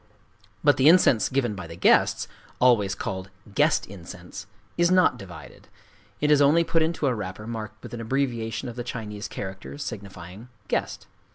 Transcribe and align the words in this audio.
But 0.63 0.77
the 0.77 0.89
incense 0.89 1.29
given 1.29 1.53
by 1.53 1.67
the 1.67 1.75
guests,—always 1.75 2.95
called 2.95 3.29
"guest 3.53 3.85
incense"—is 3.85 4.89
not 4.89 5.19
divided: 5.19 5.67
it 6.19 6.31
is 6.31 6.41
only 6.41 6.63
put 6.63 6.81
into 6.81 7.05
a 7.05 7.13
wrapper 7.13 7.45
marked 7.45 7.83
with 7.83 7.93
an 7.93 8.01
abbreviation 8.01 8.67
of 8.67 8.75
the 8.77 8.83
Chinese 8.83 9.27
character 9.27 9.77
signifying 9.77 10.49
"guest." 10.67 11.05